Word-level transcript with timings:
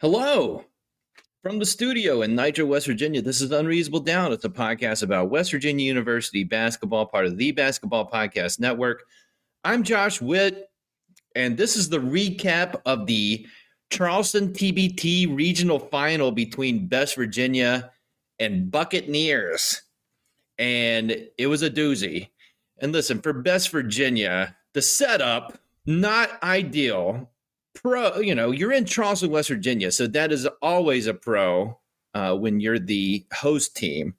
Hello 0.00 0.64
from 1.42 1.58
the 1.58 1.66
studio 1.66 2.22
in 2.22 2.34
Nitro, 2.34 2.64
West 2.64 2.86
Virginia. 2.86 3.20
This 3.20 3.42
is 3.42 3.52
Unreasonable 3.52 4.00
Doubt. 4.00 4.32
It's 4.32 4.46
a 4.46 4.48
podcast 4.48 5.02
about 5.02 5.28
West 5.28 5.50
Virginia 5.50 5.84
University 5.84 6.42
basketball, 6.42 7.04
part 7.04 7.26
of 7.26 7.36
the 7.36 7.52
Basketball 7.52 8.10
Podcast 8.10 8.60
Network. 8.60 9.04
I'm 9.62 9.82
Josh 9.82 10.22
Witt, 10.22 10.70
and 11.36 11.54
this 11.54 11.76
is 11.76 11.90
the 11.90 11.98
recap 11.98 12.80
of 12.86 13.04
the 13.04 13.46
Charleston 13.90 14.54
TBT 14.54 15.36
regional 15.36 15.78
final 15.78 16.32
between 16.32 16.86
Best 16.86 17.14
Virginia 17.14 17.90
and 18.38 18.70
Bucketneers. 18.70 19.82
And 20.58 21.28
it 21.36 21.46
was 21.46 21.60
a 21.60 21.68
doozy. 21.68 22.30
And 22.78 22.92
listen, 22.92 23.20
for 23.20 23.34
Best 23.34 23.68
Virginia, 23.68 24.56
the 24.72 24.80
setup, 24.80 25.58
not 25.84 26.42
ideal 26.42 27.28
pro, 27.82 28.18
you 28.18 28.34
know, 28.34 28.50
you're 28.50 28.72
in 28.72 28.84
Charleston, 28.84 29.30
West 29.30 29.48
Virginia, 29.48 29.90
so 29.90 30.06
that 30.08 30.32
is 30.32 30.46
always 30.62 31.06
a 31.06 31.14
pro 31.14 31.78
uh, 32.14 32.34
when 32.36 32.60
you're 32.60 32.78
the 32.78 33.24
host 33.32 33.76
team. 33.76 34.14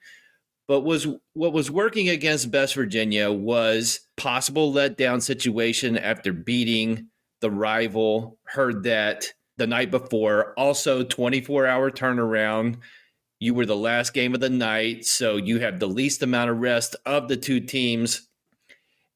But 0.68 0.82
was 0.82 1.08
what 1.34 1.54
was 1.54 1.70
working 1.70 2.10
against 2.10 2.52
Best 2.52 2.76
Virginia 2.76 3.32
was 3.32 4.02
possible 4.16 4.72
letdown 4.74 5.22
situation 5.22 5.98
after 5.98 6.32
beating 6.32 7.08
the 7.42 7.52
rival. 7.52 8.38
Herd 8.46 8.84
That 8.84 9.34
the 9.58 9.68
night 9.68 9.92
before. 9.92 10.54
Also, 10.58 11.04
24 11.04 11.68
hour 11.68 11.92
turnaround. 11.92 12.78
You 13.40 13.54
were 13.54 13.66
the 13.66 13.76
last 13.76 14.14
game 14.14 14.34
of 14.34 14.40
the 14.40 14.50
night, 14.50 15.06
so 15.06 15.36
you 15.36 15.60
have 15.60 15.80
the 15.80 15.88
least 15.88 16.22
amount 16.22 16.52
of 16.52 16.60
rest 16.60 16.96
of 17.06 17.28
the 17.28 17.38
two 17.38 17.60
teams. 17.60 18.28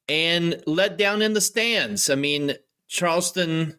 And 0.08 0.62
let 0.66 0.98
down 0.98 1.22
in 1.22 1.32
the 1.32 1.40
stands. 1.40 2.10
I 2.10 2.16
mean, 2.16 2.54
Charleston 2.88 3.78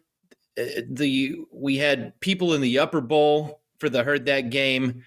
the 0.88 1.36
we 1.52 1.76
had 1.76 2.18
people 2.20 2.54
in 2.54 2.60
the 2.60 2.78
upper 2.78 3.00
bowl 3.00 3.60
for 3.78 3.88
the 3.88 4.02
Herd 4.02 4.26
That 4.26 4.50
game. 4.50 5.04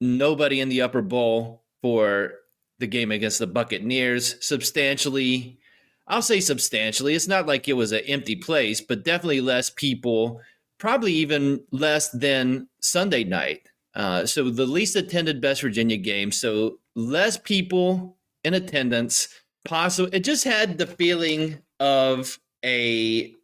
Nobody 0.00 0.60
in 0.60 0.68
the 0.68 0.82
upper 0.82 1.02
bowl 1.02 1.64
for 1.82 2.32
the 2.78 2.86
game 2.86 3.10
against 3.10 3.38
the 3.38 3.46
bucketneers. 3.46 4.36
Substantially 4.44 5.58
i'll 6.06 6.20
say 6.20 6.38
substantially 6.38 7.14
it's 7.14 7.26
not 7.26 7.46
like 7.46 7.66
it 7.66 7.72
was 7.72 7.90
an 7.90 8.02
empty 8.06 8.36
place 8.36 8.78
but 8.82 9.04
definitely 9.04 9.40
less 9.40 9.70
people 9.70 10.38
probably 10.78 11.14
even 11.14 11.62
less 11.70 12.10
than 12.10 12.68
sunday 12.80 13.24
night. 13.24 13.70
Uh, 13.94 14.26
so 14.26 14.50
the 14.50 14.66
least 14.66 14.96
attended 14.96 15.40
best 15.40 15.62
virginia 15.62 15.96
game 15.96 16.30
so 16.30 16.78
less 16.94 17.36
people 17.36 18.16
in 18.44 18.54
attendance. 18.54 19.28
Possible 19.64 20.10
it 20.12 20.24
just 20.24 20.44
had 20.44 20.76
the 20.76 20.86
feeling 20.86 21.58
of 21.80 22.38
a 22.64 23.34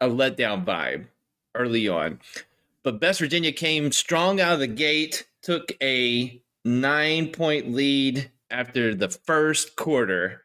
a 0.00 0.08
letdown 0.08 0.64
vibe 0.64 1.06
early 1.54 1.88
on. 1.88 2.20
But 2.82 3.00
Best 3.00 3.20
Virginia 3.20 3.52
came 3.52 3.92
strong 3.92 4.40
out 4.40 4.54
of 4.54 4.60
the 4.60 4.66
gate, 4.66 5.26
took 5.42 5.72
a 5.82 6.42
nine 6.64 7.28
point 7.28 7.72
lead 7.72 8.30
after 8.50 8.94
the 8.94 9.08
first 9.08 9.76
quarter, 9.76 10.42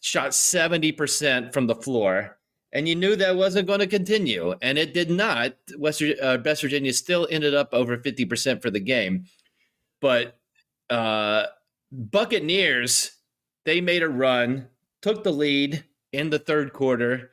shot 0.00 0.30
70% 0.30 1.52
from 1.52 1.66
the 1.66 1.74
floor. 1.74 2.38
And 2.72 2.88
you 2.88 2.94
knew 2.94 3.16
that 3.16 3.36
wasn't 3.36 3.68
going 3.68 3.80
to 3.80 3.86
continue. 3.86 4.54
And 4.60 4.76
it 4.76 4.92
did 4.92 5.10
not. 5.10 5.54
West, 5.78 6.02
uh, 6.20 6.36
Best 6.38 6.62
Virginia 6.62 6.92
still 6.92 7.26
ended 7.30 7.54
up 7.54 7.70
over 7.72 7.96
50% 7.96 8.60
for 8.60 8.70
the 8.70 8.80
game. 8.80 9.26
But 10.00 10.38
uh, 10.90 11.44
Bucketneers, 11.90 13.12
they 13.64 13.80
made 13.80 14.02
a 14.02 14.08
run, 14.08 14.68
took 15.00 15.24
the 15.24 15.32
lead 15.32 15.84
in 16.12 16.30
the 16.30 16.38
third 16.38 16.72
quarter, 16.72 17.30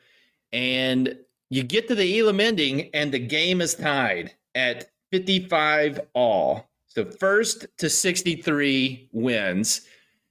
and 0.52 1.18
you 1.54 1.64
get 1.64 1.88
to 1.88 1.96
the 1.96 2.20
Elam 2.20 2.40
ending, 2.40 2.90
and 2.94 3.12
the 3.12 3.20
game 3.20 3.62
is 3.62 3.76
tied 3.76 4.34
at 4.56 4.90
55 5.12 6.00
all. 6.14 6.68
So 6.88 7.06
first 7.06 7.68
to 7.78 7.90
63 7.90 9.10
wins. 9.12 9.82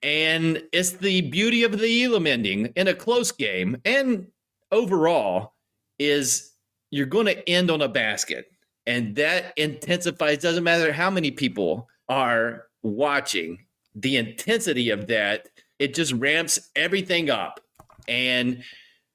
And 0.02 0.64
it's 0.72 0.90
the 0.90 1.20
beauty 1.20 1.62
of 1.62 1.78
the 1.78 2.04
Elam 2.04 2.26
ending 2.26 2.72
in 2.74 2.88
a 2.88 2.94
close 2.94 3.30
game. 3.30 3.80
And 3.84 4.26
overall, 4.72 5.54
is 6.00 6.54
you're 6.90 7.06
going 7.06 7.26
to 7.26 7.48
end 7.48 7.70
on 7.70 7.82
a 7.82 7.88
basket. 7.88 8.50
And 8.86 9.14
that 9.14 9.52
intensifies, 9.56 10.38
doesn't 10.38 10.64
matter 10.64 10.92
how 10.92 11.08
many 11.08 11.30
people 11.30 11.88
are 12.08 12.66
watching, 12.82 13.64
the 13.94 14.16
intensity 14.16 14.90
of 14.90 15.06
that, 15.06 15.48
it 15.78 15.94
just 15.94 16.12
ramps 16.14 16.70
everything 16.74 17.30
up. 17.30 17.60
And 18.08 18.64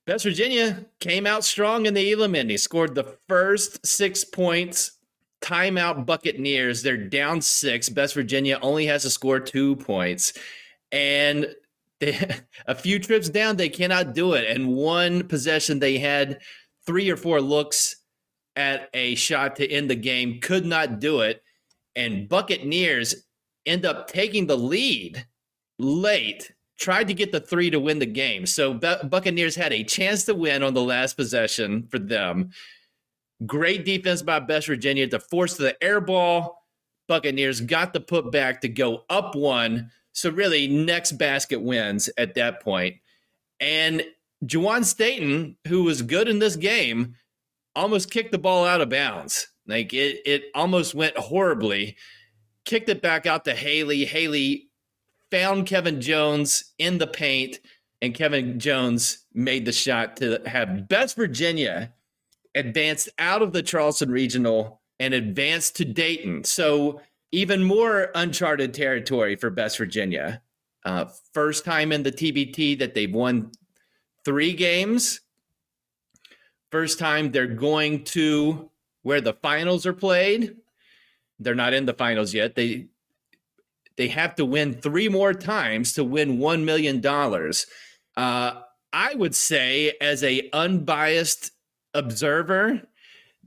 West 0.07 0.23
Virginia 0.23 0.85
came 1.01 1.27
out 1.27 1.43
strong 1.43 1.85
in 1.85 1.93
the 1.93 2.13
Elam. 2.13 2.33
He 2.33 2.57
scored 2.57 2.95
the 2.95 3.17
first 3.27 3.85
six 3.85 4.23
points. 4.23 4.91
Timeout 5.41 6.05
Bucketneers. 6.05 6.81
They're 6.81 6.97
down 6.97 7.41
six. 7.41 7.89
Best 7.89 8.13
Virginia 8.13 8.57
only 8.61 8.85
has 8.85 9.03
to 9.03 9.09
score 9.09 9.39
two 9.39 9.75
points. 9.75 10.33
And 10.91 11.47
they, 11.99 12.17
a 12.67 12.75
few 12.75 12.99
trips 12.99 13.27
down, 13.27 13.57
they 13.57 13.69
cannot 13.69 14.13
do 14.13 14.33
it. 14.33 14.49
And 14.49 14.69
one 14.69 15.27
possession, 15.27 15.79
they 15.79 15.97
had 15.97 16.39
three 16.85 17.09
or 17.09 17.17
four 17.17 17.41
looks 17.41 17.97
at 18.55 18.89
a 18.93 19.15
shot 19.15 19.57
to 19.57 19.69
end 19.69 19.89
the 19.89 19.95
game, 19.95 20.39
could 20.41 20.65
not 20.65 20.99
do 20.99 21.21
it. 21.21 21.43
And 21.95 22.29
Bucketneers 22.29 23.15
end 23.65 23.85
up 23.85 24.07
taking 24.07 24.47
the 24.47 24.57
lead 24.57 25.25
late 25.79 26.51
tried 26.77 27.07
to 27.07 27.13
get 27.13 27.31
the 27.31 27.39
three 27.39 27.69
to 27.69 27.79
win 27.79 27.99
the 27.99 28.05
game. 28.05 28.45
So 28.45 28.73
Bucketneers 28.73 29.55
had 29.55 29.73
a 29.73 29.83
chance 29.83 30.25
to 30.25 30.35
win 30.35 30.63
on 30.63 30.73
the 30.73 30.81
last 30.81 31.15
possession 31.15 31.87
for 31.89 31.99
them. 31.99 32.51
Great 33.45 33.85
defense 33.85 34.21
by 34.21 34.39
Best 34.39 34.67
Virginia 34.67 35.07
to 35.07 35.19
force 35.19 35.55
the 35.57 35.81
air 35.83 36.01
ball. 36.01 36.63
Bucketneers 37.07 37.61
got 37.61 37.93
the 37.93 37.99
putback 37.99 38.61
to 38.61 38.69
go 38.69 39.03
up 39.09 39.35
one. 39.35 39.91
So 40.13 40.29
really, 40.29 40.67
next 40.67 41.13
basket 41.13 41.61
wins 41.61 42.09
at 42.17 42.35
that 42.35 42.61
point. 42.61 42.95
And 43.59 44.03
Juwan 44.45 44.83
Staten, 44.83 45.57
who 45.67 45.83
was 45.83 46.01
good 46.01 46.27
in 46.27 46.39
this 46.39 46.55
game, 46.55 47.15
almost 47.75 48.11
kicked 48.11 48.31
the 48.31 48.37
ball 48.37 48.65
out 48.65 48.81
of 48.81 48.89
bounds. 48.89 49.47
Like 49.67 49.93
it, 49.93 50.21
it 50.25 50.45
almost 50.55 50.95
went 50.95 51.17
horribly. 51.17 51.97
Kicked 52.65 52.89
it 52.89 53.01
back 53.01 53.25
out 53.25 53.45
to 53.45 53.53
Haley. 53.53 54.05
Haley 54.05 54.66
found 55.31 55.65
Kevin 55.65 56.01
Jones 56.01 56.73
in 56.77 56.97
the 56.97 57.07
paint, 57.07 57.59
and 58.01 58.13
Kevin 58.13 58.59
Jones 58.59 59.25
made 59.33 59.65
the 59.65 59.71
shot 59.71 60.17
to 60.17 60.41
have 60.45 60.87
Best 60.87 61.15
Virginia 61.15 61.93
advanced 62.55 63.09
out 63.19 63.41
of 63.41 63.53
the 63.53 63.63
Charleston 63.63 64.11
Regional 64.11 64.81
and 64.99 65.13
advanced 65.13 65.75
to 65.77 65.85
Dayton. 65.85 66.43
So 66.43 67.01
even 67.31 67.63
more 67.63 68.09
uncharted 68.15 68.73
territory 68.73 69.35
for 69.35 69.49
Best 69.49 69.77
Virginia. 69.77 70.41
Uh, 70.85 71.05
first 71.33 71.65
time 71.65 71.91
in 71.91 72.03
the 72.03 72.11
TBT 72.11 72.79
that 72.79 72.93
they've 72.93 73.13
won 73.13 73.51
three 74.23 74.53
games. 74.53 75.21
First 76.71 76.99
time 76.99 77.31
they're 77.31 77.47
going 77.47 78.03
to 78.05 78.69
where 79.03 79.21
the 79.21 79.33
finals 79.33 79.85
are 79.85 79.93
played. 79.93 80.55
They're 81.39 81.55
not 81.55 81.73
in 81.73 81.85
the 81.85 81.93
finals 81.93 82.33
yet. 82.33 82.55
They 82.55 82.87
they 83.97 84.07
have 84.09 84.35
to 84.35 84.45
win 84.45 84.73
three 84.73 85.09
more 85.09 85.33
times 85.33 85.93
to 85.93 86.03
win 86.03 86.37
$1 86.37 86.63
million. 86.63 87.05
Uh, 88.15 88.61
I 88.93 89.15
would 89.15 89.35
say, 89.35 89.93
as 89.99 90.23
a 90.23 90.49
unbiased 90.53 91.51
observer, 91.93 92.81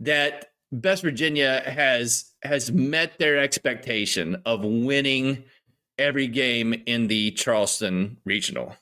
that 0.00 0.50
Best 0.72 1.02
Virginia 1.02 1.62
has 1.66 2.26
has 2.42 2.70
met 2.72 3.18
their 3.18 3.38
expectation 3.38 4.40
of 4.46 4.64
winning 4.64 5.44
every 5.98 6.26
game 6.26 6.74
in 6.86 7.08
the 7.08 7.32
Charleston 7.32 8.16
Regional. 8.24 8.74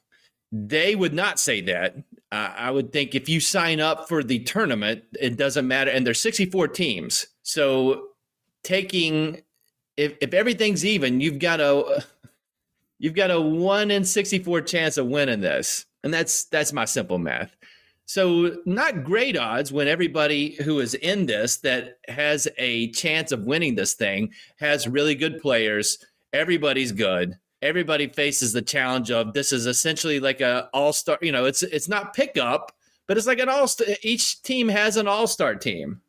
They 0.53 0.94
would 0.94 1.14
not 1.14 1.41
say 1.41 1.61
that. 1.62 1.97
Uh, 2.31 2.53
I 2.56 2.71
would 2.71 2.93
think 2.93 3.14
if 3.14 3.29
you 3.29 3.41
sign 3.41 3.81
up 3.81 4.09
for 4.09 4.23
the 4.23 4.38
tournament, 4.41 5.05
it 5.19 5.37
doesn't 5.37 5.67
matter. 5.67 5.91
And 5.91 6.06
there's 6.06 6.21
64 6.21 6.69
teams, 6.69 7.26
so 7.43 8.09
taking 8.62 9.43
if 9.99 10.17
if 10.21 10.33
everything's 10.33 10.85
even, 10.85 11.21
you've 11.21 11.41
got 11.41 11.61
a 11.61 12.05
you've 12.99 13.15
got 13.15 13.31
a 13.31 13.41
one 13.41 13.91
in 13.91 14.05
64 14.05 14.62
chance 14.62 14.97
of 14.97 15.06
winning 15.06 15.41
this, 15.41 15.85
and 16.05 16.15
that's 16.15 16.45
that's 16.45 16.73
my 16.73 16.87
simple 16.87 17.19
math. 17.19 17.55
So, 18.06 18.56
not 18.65 19.05
great 19.05 19.37
odds 19.37 19.71
when 19.71 19.87
everybody 19.87 20.55
who 20.62 20.81
is 20.81 20.95
in 20.95 21.27
this 21.27 21.59
that 21.59 21.99
has 22.09 22.49
a 22.56 22.91
chance 22.93 23.33
of 23.33 23.45
winning 23.45 23.75
this 23.75 23.93
thing 23.93 24.33
has 24.59 24.89
really 24.89 25.15
good 25.15 25.43
players. 25.43 25.99
Everybody's 26.33 26.93
good. 26.93 27.37
Everybody 27.61 28.06
faces 28.06 28.53
the 28.53 28.62
challenge 28.62 29.11
of 29.11 29.35
this 29.35 29.53
is 29.53 29.67
essentially 29.67 30.21
like 30.21 30.41
a 30.41 30.71
all-star, 30.73 31.19
you 31.21 31.33
know, 31.33 31.45
it's 31.45 31.62
it's 31.62 31.89
not 31.89 32.15
pickup, 32.15 32.73
but 33.09 33.19
it's 33.19 33.27
like 33.27 33.41
an 33.41 33.49
all 33.49 33.69
each 34.03 34.43
team 34.43 34.69
has 34.69 34.97
an 34.97 35.09
all-star 35.09 35.56
team. 35.56 36.00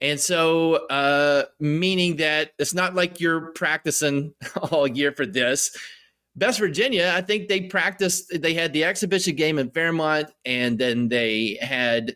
And 0.00 0.18
so 0.18 0.86
uh 0.88 1.44
meaning 1.60 2.16
that 2.16 2.52
it's 2.58 2.74
not 2.74 2.94
like 2.94 3.20
you're 3.20 3.52
practicing 3.52 4.34
all 4.70 4.86
year 4.86 5.12
for 5.12 5.26
this 5.26 5.76
Best 6.38 6.60
Virginia, 6.60 7.12
I 7.16 7.20
think 7.20 7.48
they 7.48 7.62
practiced. 7.62 8.40
They 8.40 8.54
had 8.54 8.72
the 8.72 8.84
exhibition 8.84 9.34
game 9.34 9.58
in 9.58 9.70
Fairmont, 9.70 10.30
and 10.44 10.78
then 10.78 11.08
they 11.08 11.58
had 11.60 12.14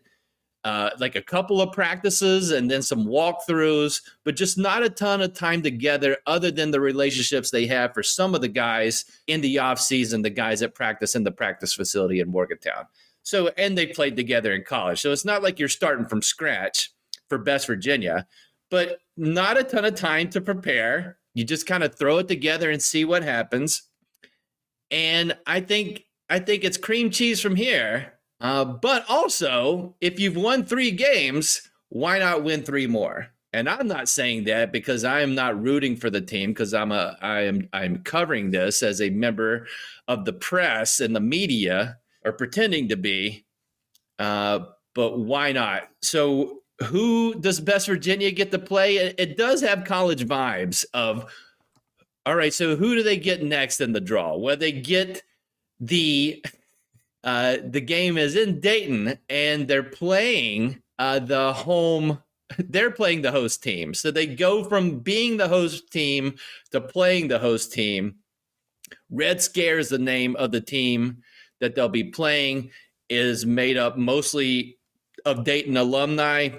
uh, 0.64 0.90
like 1.00 1.16
a 1.16 1.22
couple 1.22 1.60
of 1.60 1.72
practices 1.72 2.52
and 2.52 2.70
then 2.70 2.82
some 2.82 3.04
walkthroughs, 3.04 4.00
but 4.24 4.36
just 4.36 4.56
not 4.56 4.84
a 4.84 4.88
ton 4.88 5.20
of 5.20 5.34
time 5.34 5.60
together 5.60 6.18
other 6.26 6.52
than 6.52 6.70
the 6.70 6.80
relationships 6.80 7.50
they 7.50 7.66
have 7.66 7.92
for 7.92 8.02
some 8.04 8.32
of 8.32 8.40
the 8.40 8.48
guys 8.48 9.04
in 9.26 9.40
the 9.40 9.58
off 9.58 9.80
season, 9.80 10.22
the 10.22 10.30
guys 10.30 10.60
that 10.60 10.74
practice 10.74 11.16
in 11.16 11.24
the 11.24 11.32
practice 11.32 11.74
facility 11.74 12.20
in 12.20 12.30
Morgantown. 12.30 12.86
So, 13.24 13.48
and 13.58 13.76
they 13.76 13.86
played 13.86 14.14
together 14.14 14.52
in 14.52 14.62
college. 14.62 15.00
So 15.00 15.10
it's 15.10 15.24
not 15.24 15.42
like 15.42 15.58
you're 15.58 15.68
starting 15.68 16.06
from 16.06 16.22
scratch 16.22 16.91
for 17.32 17.38
Best 17.38 17.66
Virginia, 17.66 18.26
but 18.70 18.98
not 19.16 19.58
a 19.58 19.64
ton 19.64 19.86
of 19.86 19.94
time 19.94 20.28
to 20.30 20.40
prepare. 20.40 21.16
You 21.34 21.44
just 21.44 21.66
kind 21.66 21.82
of 21.82 21.94
throw 21.94 22.18
it 22.18 22.28
together 22.28 22.70
and 22.70 22.82
see 22.82 23.04
what 23.04 23.22
happens 23.22 23.88
and 24.92 25.36
I 25.46 25.60
think 25.60 26.04
I 26.30 26.38
think 26.38 26.62
it's 26.62 26.76
cream 26.76 27.10
cheese 27.10 27.40
from 27.40 27.56
here. 27.56 28.12
Uh, 28.40 28.64
but 28.64 29.04
also, 29.08 29.96
if 30.00 30.20
you've 30.20 30.36
won 30.36 30.64
three 30.64 30.90
games, 30.90 31.68
why 31.88 32.18
not 32.18 32.44
win 32.44 32.62
three 32.62 32.86
more? 32.86 33.28
And 33.54 33.68
I'm 33.68 33.86
not 33.86 34.08
saying 34.08 34.44
that 34.44 34.72
because 34.72 35.04
I 35.04 35.20
am 35.20 35.34
not 35.34 35.60
rooting 35.60 35.96
for 35.96 36.10
the 36.10 36.20
team 36.20 36.50
because 36.50 36.74
I'm 36.74 36.92
a 36.92 37.16
I 37.22 37.40
am 37.40 37.68
I'm 37.72 38.02
covering 38.02 38.50
this 38.50 38.82
as 38.82 39.00
a 39.00 39.10
member 39.10 39.66
of 40.08 40.24
the 40.24 40.32
press 40.32 41.00
and 41.00 41.16
the 41.16 41.20
media 41.20 41.98
or 42.24 42.32
pretending 42.32 42.88
to 42.90 42.96
be. 42.96 43.46
Uh, 44.18 44.60
but 44.94 45.18
why 45.18 45.52
not? 45.52 45.88
So 46.02 46.61
who 46.82 47.34
does 47.34 47.60
Best 47.60 47.86
Virginia 47.86 48.30
get 48.30 48.50
to 48.50 48.58
play? 48.58 48.96
It, 48.96 49.14
it 49.18 49.36
does 49.36 49.60
have 49.62 49.84
college 49.84 50.26
vibes 50.26 50.84
of 50.92 51.32
all 52.24 52.36
right, 52.36 52.54
so 52.54 52.76
who 52.76 52.94
do 52.94 53.02
they 53.02 53.16
get 53.16 53.42
next 53.42 53.80
in 53.80 53.92
the 53.92 54.00
draw? 54.00 54.36
Well, 54.36 54.56
they 54.56 54.72
get 54.72 55.22
the 55.80 56.44
uh, 57.24 57.56
the 57.64 57.80
game 57.80 58.16
is 58.16 58.36
in 58.36 58.60
Dayton, 58.60 59.18
and 59.28 59.66
they're 59.66 59.82
playing 59.82 60.82
uh, 60.98 61.18
the 61.18 61.52
home. 61.52 62.22
They're 62.58 62.90
playing 62.90 63.22
the 63.22 63.32
host 63.32 63.62
team, 63.62 63.94
so 63.94 64.10
they 64.10 64.26
go 64.26 64.62
from 64.62 64.98
being 64.98 65.38
the 65.38 65.48
host 65.48 65.90
team 65.90 66.34
to 66.70 66.82
playing 66.82 67.28
the 67.28 67.38
host 67.38 67.72
team. 67.72 68.16
Red 69.08 69.40
Scare 69.40 69.78
is 69.78 69.88
the 69.88 69.96
name 69.96 70.36
of 70.36 70.52
the 70.52 70.60
team 70.60 71.22
that 71.60 71.74
they'll 71.74 71.88
be 71.88 72.04
playing. 72.04 72.70
Is 73.08 73.46
made 73.46 73.78
up 73.78 73.96
mostly 73.96 74.76
of 75.24 75.44
Dayton 75.44 75.78
alumni. 75.78 76.50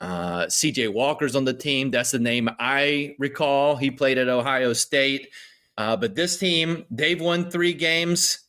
Uh, 0.00 0.46
CJ 0.46 0.92
Walker's 0.92 1.36
on 1.36 1.44
the 1.44 1.52
team. 1.52 1.90
That's 1.90 2.10
the 2.10 2.18
name 2.18 2.48
I 2.58 3.14
recall. 3.18 3.76
He 3.76 3.90
played 3.90 4.18
at 4.18 4.28
Ohio 4.28 4.72
State. 4.72 5.28
Uh, 5.76 5.96
but 5.96 6.14
this 6.14 6.38
team, 6.38 6.84
they've 6.90 7.20
won 7.20 7.50
three 7.50 7.72
games. 7.72 8.40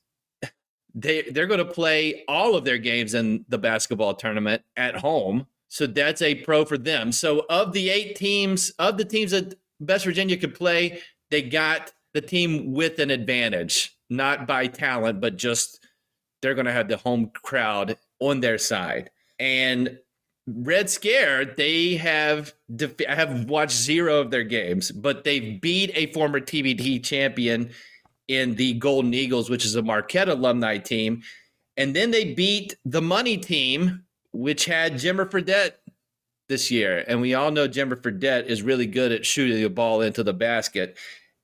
They 0.94 1.21
they're 1.21 1.48
going 1.48 1.65
to 1.65 1.74
play 1.74 2.25
all 2.27 2.56
of 2.56 2.65
their 2.65 2.77
games 2.77 3.13
in 3.13 3.45
the 3.48 3.57
basketball 3.57 4.13
tournament 4.13 4.62
at 4.75 4.98
home. 4.98 5.48
So 5.69 5.88
that's 5.88 6.21
a 6.21 6.36
pro 6.36 6.65
for 6.65 6.77
them. 6.77 7.13
So 7.13 7.45
of 7.50 7.71
the 7.71 7.89
eight 7.89 8.18
teams, 8.18 8.71
of 8.71 8.98
the 8.98 9.06
teams 9.06 9.31
that 9.31 9.56
Best 9.80 10.03
Virginia 10.03 10.36
could 10.36 10.53
play, 10.53 11.00
they 11.30 11.42
got 11.42 11.94
the 12.13 12.19
team 12.19 12.74
with 12.74 13.00
an 13.00 13.09
advantage, 13.09 13.98
not 14.09 14.45
by 14.45 14.68
talent, 14.68 15.21
but 15.21 15.38
just 15.38 15.80
they're 16.42 16.56
going 16.56 16.65
to 16.65 16.74
have 16.74 16.89
the 16.89 16.98
home 16.98 17.31
crowd 17.33 17.98
on 18.19 18.42
their 18.42 18.57
side. 18.57 19.09
And 19.39 19.98
Red 20.56 20.89
Scare, 20.89 21.45
they 21.45 21.95
have 21.95 22.53
def- 22.75 22.95
I 23.07 23.15
have 23.15 23.50
watched 23.50 23.75
zero 23.75 24.21
of 24.21 24.31
their 24.31 24.44
games, 24.44 24.92
but 24.92 25.24
they 25.24 25.57
beat 25.57 25.92
a 25.95 26.12
former 26.13 26.39
TBT 26.39 27.03
champion 27.03 27.71
in 28.27 28.56
the 28.56 28.74
Golden 28.74 29.13
Eagles, 29.13 29.50
which 29.50 29.65
is 29.65 29.75
a 29.75 29.81
Marquette 29.81 30.30
alumni 30.30 30.77
team, 30.77 31.21
and 31.77 31.95
then 31.95 32.12
they 32.12 32.33
beat 32.33 32.75
the 32.86 33.01
Money 33.01 33.38
team, 33.38 34.03
which 34.31 34.65
had 34.65 34.94
Jimmer 34.94 35.30
Fredette 35.30 35.74
this 36.50 36.69
year, 36.69 37.03
and 37.07 37.21
we 37.21 37.33
all 37.33 37.51
know 37.51 37.68
Jimmer 37.68 37.95
Fredette 37.95 38.45
is 38.45 38.62
really 38.62 38.86
good 38.86 39.12
at 39.12 39.25
shooting 39.25 39.62
the 39.62 39.69
ball 39.69 40.01
into 40.01 40.24
the 40.24 40.33
basket, 40.33 40.98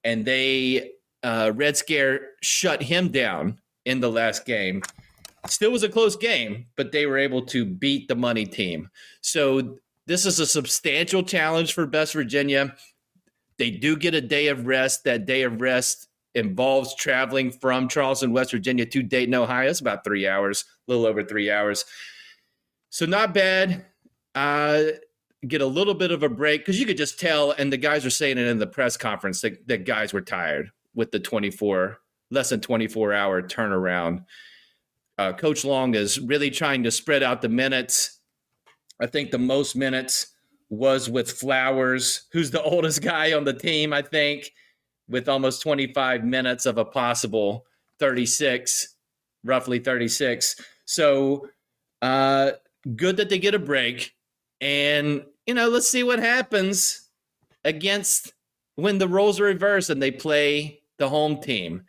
and 0.03 0.25
they 0.25 0.91
uh, 1.23 1.51
Red 1.55 1.77
Scare 1.77 2.31
shut 2.41 2.83
him 2.83 3.09
down 3.09 3.59
in 3.85 4.01
the 4.01 4.11
last 4.11 4.45
game. 4.45 4.81
Still 5.47 5.71
was 5.71 5.83
a 5.83 5.89
close 5.89 6.15
game, 6.15 6.65
but 6.75 6.91
they 6.91 7.05
were 7.05 7.17
able 7.17 7.45
to 7.47 7.65
beat 7.65 8.07
the 8.07 8.15
money 8.15 8.45
team. 8.45 8.89
So 9.21 9.77
this 10.05 10.25
is 10.25 10.39
a 10.39 10.45
substantial 10.45 11.23
challenge 11.23 11.73
for 11.73 11.85
Best 11.85 12.13
Virginia. 12.13 12.75
They 13.57 13.71
do 13.71 13.95
get 13.95 14.13
a 14.13 14.21
day 14.21 14.47
of 14.47 14.67
rest. 14.67 15.03
That 15.03 15.25
day 15.25 15.43
of 15.43 15.61
rest 15.61 16.07
involves 16.35 16.95
traveling 16.95 17.51
from 17.51 17.87
Charleston, 17.87 18.31
West 18.31 18.51
Virginia 18.51 18.85
to 18.85 19.03
Dayton, 19.03 19.33
Ohio. 19.33 19.69
It's 19.69 19.79
about 19.79 20.03
three 20.03 20.27
hours, 20.27 20.65
a 20.87 20.91
little 20.91 21.05
over 21.05 21.23
three 21.23 21.49
hours. 21.49 21.83
So 22.89 23.05
not 23.05 23.33
bad. 23.33 23.85
Uh, 24.35 24.83
get 25.47 25.61
a 25.61 25.65
little 25.65 25.93
bit 25.93 26.11
of 26.11 26.23
a 26.23 26.29
break 26.29 26.61
because 26.61 26.79
you 26.79 26.85
could 26.85 26.97
just 26.97 27.19
tell, 27.19 27.51
and 27.51 27.73
the 27.73 27.77
guys 27.77 28.03
were 28.03 28.09
saying 28.09 28.37
it 28.37 28.47
in 28.47 28.59
the 28.59 28.67
press 28.67 28.97
conference 28.97 29.41
that, 29.41 29.67
that 29.67 29.85
guys 29.85 30.13
were 30.13 30.21
tired 30.21 30.71
with 30.93 31.11
the 31.11 31.19
24, 31.19 31.97
less 32.31 32.49
than 32.49 32.61
24 32.61 33.13
hour 33.13 33.41
turnaround. 33.41 34.23
Uh, 35.17 35.33
Coach 35.33 35.65
Long 35.65 35.95
is 35.95 36.19
really 36.19 36.51
trying 36.51 36.83
to 36.83 36.91
spread 36.91 37.23
out 37.23 37.41
the 37.41 37.49
minutes. 37.49 38.19
I 39.01 39.07
think 39.07 39.31
the 39.31 39.39
most 39.39 39.75
minutes 39.75 40.33
was 40.69 41.09
with 41.09 41.31
Flowers, 41.31 42.27
who's 42.31 42.51
the 42.51 42.61
oldest 42.63 43.01
guy 43.01 43.33
on 43.33 43.43
the 43.43 43.53
team, 43.53 43.93
I 43.93 44.01
think, 44.01 44.51
with 45.07 45.29
almost 45.29 45.61
25 45.61 46.23
minutes 46.23 46.65
of 46.65 46.77
a 46.77 46.85
possible 46.85 47.65
36, 47.99 48.95
roughly 49.43 49.79
36. 49.79 50.55
So 50.85 51.49
uh, 52.01 52.51
good 52.95 53.17
that 53.17 53.29
they 53.29 53.39
get 53.39 53.55
a 53.55 53.59
break. 53.59 54.13
And, 54.61 55.23
you 55.45 55.53
know, 55.53 55.69
let's 55.69 55.87
see 55.87 56.03
what 56.03 56.19
happens 56.19 57.09
against 57.63 58.33
when 58.75 58.97
the 58.97 59.07
roles 59.07 59.39
are 59.39 59.45
reversed 59.45 59.89
and 59.89 60.01
they 60.01 60.11
play 60.11 60.81
the 60.97 61.09
home 61.09 61.41
team. 61.41 61.83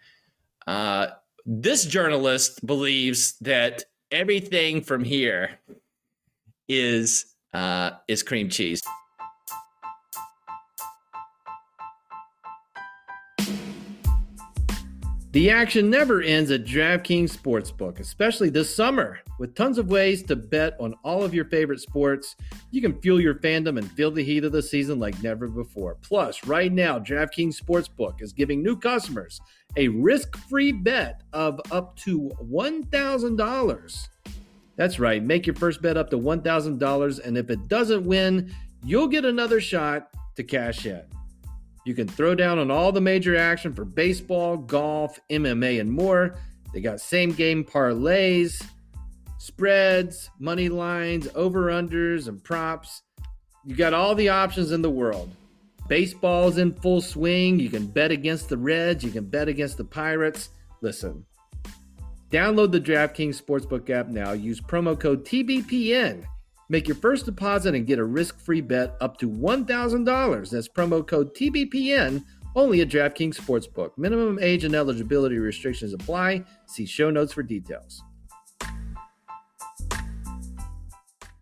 Uh, 0.66 1.08
this 1.50 1.86
journalist 1.86 2.64
believes 2.66 3.38
that 3.40 3.84
everything 4.10 4.82
from 4.82 5.02
here 5.02 5.58
is 6.68 7.34
uh, 7.54 7.92
is 8.06 8.22
cream 8.22 8.50
cheese. 8.50 8.82
The 15.30 15.50
action 15.50 15.90
never 15.90 16.22
ends 16.22 16.50
at 16.50 16.64
DraftKings 16.64 17.36
Sportsbook, 17.36 18.00
especially 18.00 18.48
this 18.48 18.74
summer. 18.74 19.18
With 19.38 19.54
tons 19.54 19.76
of 19.76 19.90
ways 19.90 20.22
to 20.22 20.36
bet 20.36 20.74
on 20.80 20.94
all 21.04 21.22
of 21.22 21.34
your 21.34 21.44
favorite 21.44 21.80
sports, 21.80 22.34
you 22.70 22.80
can 22.80 22.98
fuel 23.02 23.20
your 23.20 23.34
fandom 23.34 23.76
and 23.76 23.92
feel 23.92 24.10
the 24.10 24.24
heat 24.24 24.44
of 24.44 24.52
the 24.52 24.62
season 24.62 24.98
like 24.98 25.22
never 25.22 25.46
before. 25.46 25.96
Plus, 26.00 26.46
right 26.46 26.72
now, 26.72 26.98
DraftKings 26.98 27.60
Sportsbook 27.60 28.22
is 28.22 28.32
giving 28.32 28.62
new 28.62 28.74
customers 28.74 29.38
a 29.76 29.88
risk 29.88 30.34
free 30.48 30.72
bet 30.72 31.22
of 31.34 31.60
up 31.70 31.94
to 31.96 32.30
$1,000. 32.50 34.08
That's 34.76 34.98
right, 34.98 35.22
make 35.22 35.46
your 35.46 35.56
first 35.56 35.82
bet 35.82 35.98
up 35.98 36.08
to 36.08 36.16
$1,000, 36.16 37.20
and 37.26 37.36
if 37.36 37.50
it 37.50 37.68
doesn't 37.68 38.06
win, 38.06 38.50
you'll 38.82 39.08
get 39.08 39.26
another 39.26 39.60
shot 39.60 40.08
to 40.36 40.42
cash 40.42 40.86
in. 40.86 41.02
You 41.88 41.94
can 41.94 42.06
throw 42.06 42.34
down 42.34 42.58
on 42.58 42.70
all 42.70 42.92
the 42.92 43.00
major 43.00 43.34
action 43.34 43.72
for 43.72 43.86
baseball, 43.86 44.58
golf, 44.58 45.18
MMA, 45.30 45.80
and 45.80 45.90
more. 45.90 46.34
They 46.74 46.82
got 46.82 47.00
same 47.00 47.32
game 47.32 47.64
parlays, 47.64 48.62
spreads, 49.38 50.28
money 50.38 50.68
lines, 50.68 51.28
over 51.34 51.68
unders, 51.68 52.28
and 52.28 52.44
props. 52.44 53.00
You 53.64 53.74
got 53.74 53.94
all 53.94 54.14
the 54.14 54.28
options 54.28 54.70
in 54.70 54.82
the 54.82 54.90
world. 54.90 55.30
Baseball's 55.88 56.58
in 56.58 56.74
full 56.74 57.00
swing. 57.00 57.58
You 57.58 57.70
can 57.70 57.86
bet 57.86 58.10
against 58.10 58.50
the 58.50 58.58
Reds, 58.58 59.02
you 59.02 59.10
can 59.10 59.24
bet 59.24 59.48
against 59.48 59.78
the 59.78 59.84
Pirates. 59.84 60.50
Listen, 60.82 61.24
download 62.30 62.70
the 62.70 62.82
DraftKings 62.82 63.42
Sportsbook 63.42 63.88
app 63.88 64.08
now. 64.08 64.32
Use 64.32 64.60
promo 64.60 65.00
code 65.00 65.24
TBPN. 65.24 66.22
Make 66.70 66.86
your 66.86 66.96
first 66.96 67.24
deposit 67.24 67.74
and 67.74 67.86
get 67.86 67.98
a 67.98 68.04
risk 68.04 68.38
free 68.38 68.60
bet 68.60 68.96
up 69.00 69.16
to 69.18 69.28
$1,000. 69.28 70.50
That's 70.50 70.68
promo 70.68 71.06
code 71.06 71.34
TBPN 71.34 72.22
only 72.54 72.82
at 72.82 72.88
DraftKings 72.88 73.36
Sportsbook. 73.36 73.96
Minimum 73.96 74.38
age 74.42 74.64
and 74.64 74.74
eligibility 74.74 75.38
restrictions 75.38 75.94
apply. 75.94 76.44
See 76.66 76.84
show 76.84 77.10
notes 77.10 77.32
for 77.32 77.42
details. 77.42 78.02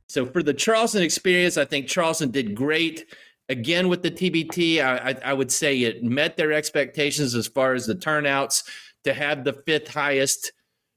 So 0.07 0.25
for 0.25 0.43
the 0.43 0.55
Charleston 0.55 1.03
experience, 1.03 1.59
I 1.59 1.65
think 1.65 1.89
Charleston 1.89 2.31
did 2.31 2.55
great. 2.55 3.07
Again, 3.49 3.89
with 3.89 4.03
the 4.03 4.11
TBT, 4.11 4.81
I, 4.81 5.11
I, 5.11 5.31
I 5.31 5.33
would 5.33 5.51
say 5.51 5.83
it 5.83 6.03
met 6.03 6.37
their 6.37 6.53
expectations 6.53 7.35
as 7.35 7.49
far 7.49 7.75
as 7.75 7.87
the 7.87 7.95
turnouts 7.95 8.63
to 9.05 9.13
have 9.13 9.45
the 9.45 9.53
fifth 9.53 9.89
highest 9.89 10.53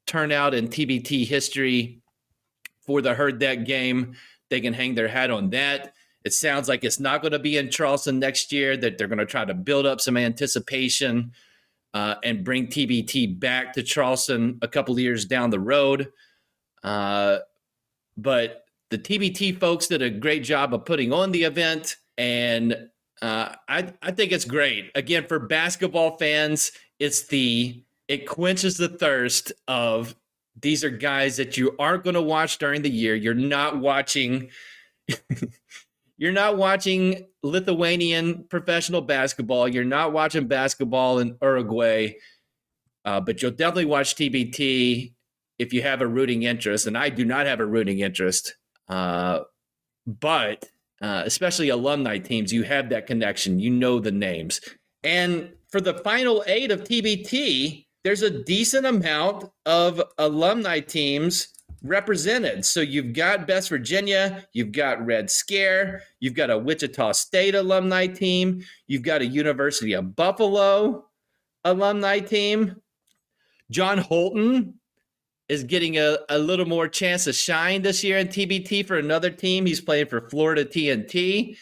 turnout 0.08 0.54
in 0.54 0.68
TBT 0.68 1.28
history 1.28 2.02
for 2.90 3.04
the 3.04 3.14
Herd 3.14 3.40
That 3.42 3.66
game. 3.66 4.16
They 4.50 4.62
can 4.62 4.74
hang 4.74 4.96
their 4.96 5.08
hat 5.08 5.30
on 5.30 5.52
that. 5.52 5.94
It 6.26 6.34
sounds 6.34 6.68
like 6.68 6.84
it's 6.84 7.00
not 7.00 7.22
going 7.22 7.34
to 7.34 7.40
be 7.40 7.56
in 7.56 7.70
Charleston 7.70 8.18
next 8.18 8.52
year, 8.52 8.76
that 8.78 8.98
they're 8.98 9.08
going 9.08 9.20
to 9.20 9.28
try 9.28 9.46
to 9.46 9.54
build 9.54 9.86
up 9.86 10.02
some 10.02 10.18
anticipation 10.18 11.34
uh, 11.94 12.16
and 12.24 12.44
bring 12.44 12.66
TBT 12.66 13.40
back 13.40 13.74
to 13.74 13.84
Charleston 13.84 14.58
a 14.64 14.68
couple 14.68 14.96
of 14.96 15.00
years 15.00 15.26
down 15.26 15.52
the 15.52 15.60
road. 15.60 16.12
Uh, 16.84 17.38
but 18.18 18.66
the 18.90 18.98
TBT 18.98 19.60
folks 19.60 19.86
did 19.86 20.02
a 20.02 20.10
great 20.10 20.44
job 20.44 20.74
of 20.74 20.84
putting 20.84 21.14
on 21.14 21.32
the 21.32 21.44
event. 21.44 21.96
And 22.18 22.90
uh, 23.22 23.54
I, 23.68 23.94
I 24.02 24.12
think 24.14 24.32
it's 24.32 24.46
great. 24.46 24.90
Again, 24.96 25.28
for 25.28 25.38
basketball 25.38 26.18
fans, 26.18 26.72
it's 26.98 27.28
the 27.28 27.84
it 28.08 28.28
quenches 28.28 28.78
the 28.78 28.90
thirst 28.90 29.52
of 29.68 30.16
these 30.62 30.84
are 30.84 30.90
guys 30.90 31.38
that 31.38 31.58
you 31.58 31.76
aren't 31.80 32.04
going 32.04 32.16
to 32.16 32.22
watch 32.22 32.58
during 32.58 32.82
the 32.82 32.90
year. 32.90 33.16
You're 33.16 33.34
not 33.34 33.80
watching 33.80 34.50
you're 36.18 36.34
not 36.34 36.58
watching 36.58 37.28
Lithuanian 37.44 38.46
professional 38.50 39.02
basketball. 39.02 39.68
You're 39.68 39.86
not 39.86 40.12
watching 40.12 40.48
basketball 40.48 41.20
in 41.20 41.38
Uruguay, 41.42 42.14
uh, 43.06 43.22
but 43.22 43.42
you'll 43.42 43.52
definitely 43.52 43.86
watch 43.86 44.16
TBT 44.16 45.14
if 45.58 45.74
you 45.74 45.82
have 45.82 46.02
a 46.02 46.08
rooting 46.08 46.44
interest. 46.44 46.88
And 46.88 46.98
I 46.98 47.10
do 47.10 47.26
not 47.26 47.46
have 47.46 47.60
a 47.60 47.66
rooting 47.66 48.00
interest, 48.00 48.56
uh, 48.90 49.42
but 50.06 50.70
uh, 51.02 51.24
especially 51.26 51.70
alumni 51.70 52.18
teams, 52.18 52.52
you 52.52 52.64
have 52.64 52.90
that 52.90 53.08
connection. 53.08 53.60
You 53.60 53.70
know 53.70 54.00
the 54.00 54.12
names. 54.12 54.60
And 55.04 55.54
for 55.70 55.80
the 55.80 55.94
final 55.94 56.44
eight 56.48 56.72
of 56.72 56.84
TBT, 56.84 57.86
there's 58.04 58.22
a 58.22 58.44
decent 58.44 58.86
amount 58.86 59.50
of 59.66 60.02
alumni 60.18 60.80
teams 60.80 61.50
represented. 61.84 62.66
So 62.66 62.82
you've 62.82 63.14
got 63.14 63.48
Best 63.48 63.70
Virginia, 63.70 64.46
you've 64.54 64.72
got 64.72 65.06
Red 65.06 65.30
Scare, 65.30 66.04
you've 66.20 66.34
got 66.34 66.50
a 66.50 66.58
Wichita 66.58 67.14
State 67.14 67.56
alumni 67.56 68.08
team, 68.08 68.64
you've 68.88 69.04
got 69.04 69.22
a 69.22 69.26
University 69.26 69.94
of 69.94 70.16
Buffalo 70.16 71.06
alumni 71.64 72.20
team. 72.20 72.82
John 73.72 73.98
Holton 73.98 74.76
is 75.48 75.64
getting 75.64 75.98
a, 75.98 76.18
a 76.30 76.38
little 76.38 76.66
more 76.66 76.88
chance 76.88 77.26
to 77.26 77.34
shine 77.34 77.82
this 77.82 78.04
year 78.04 78.18
in 78.18 78.28
TBT 78.28 78.86
for 78.86 78.98
another 78.98 79.30
team. 79.30 79.66
He's 79.66 79.82
playing 79.82 80.08
for 80.08 80.30
Florida 80.30 80.66
TNT. 80.66 81.58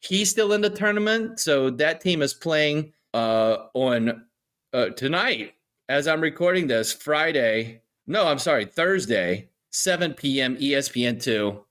He's 0.00 0.30
still 0.30 0.52
in 0.52 0.60
the 0.60 0.70
tournament. 0.70 1.40
So 1.40 1.70
that 1.70 2.00
team 2.00 2.22
is 2.22 2.34
playing 2.34 2.92
uh, 3.12 3.66
on 3.74 4.24
uh, 4.72 4.90
tonight 4.90 5.54
as 5.90 6.06
I'm 6.06 6.20
recording 6.20 6.68
this, 6.68 6.92
Friday. 6.92 7.82
No, 8.06 8.28
I'm 8.28 8.38
sorry, 8.38 8.64
Thursday, 8.64 9.48
7 9.72 10.14
p.m. 10.14 10.56
ESPN2, 10.56 11.64